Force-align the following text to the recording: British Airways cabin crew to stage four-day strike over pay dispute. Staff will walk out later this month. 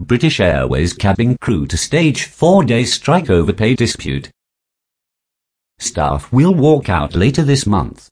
British 0.00 0.40
Airways 0.40 0.94
cabin 0.94 1.36
crew 1.42 1.66
to 1.66 1.76
stage 1.76 2.24
four-day 2.24 2.84
strike 2.84 3.28
over 3.28 3.52
pay 3.52 3.74
dispute. 3.74 4.30
Staff 5.78 6.32
will 6.32 6.54
walk 6.54 6.88
out 6.88 7.14
later 7.14 7.42
this 7.42 7.66
month. 7.66 8.08